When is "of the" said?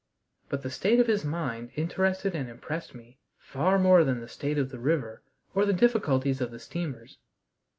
4.57-4.79, 6.41-6.57